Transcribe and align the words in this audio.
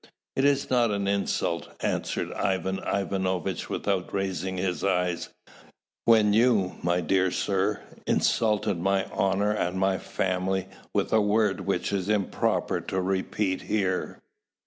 "Is 0.35 0.65
it 0.65 0.71
not 0.71 0.89
an 0.89 1.07
insult," 1.07 1.75
answered 1.81 2.33
Ivan 2.33 2.79
Ivanovitch, 2.79 3.69
without 3.69 4.11
raising 4.11 4.57
his 4.57 4.83
eyes, 4.83 5.29
"when 6.05 6.33
you, 6.33 6.75
my 6.81 7.01
dear 7.01 7.29
sir, 7.29 7.81
insulted 8.07 8.79
my 8.79 9.05
honour 9.11 9.51
and 9.51 9.77
my 9.77 9.99
family 9.99 10.67
with 10.91 11.13
a 11.13 11.21
word 11.21 11.67
which 11.67 11.93
it 11.93 11.97
is 11.97 12.09
improper 12.09 12.81
to 12.81 12.99
repeat 12.99 13.61
here?" 13.61 14.23